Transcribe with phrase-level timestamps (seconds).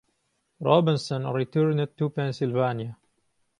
[0.59, 2.97] Robinson returned to Pennsylvania.